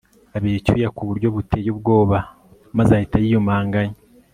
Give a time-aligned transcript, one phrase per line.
[0.35, 2.17] abira icyuya kuburyo buteye ubwoba
[2.77, 3.97] maze ahita yiyumanganya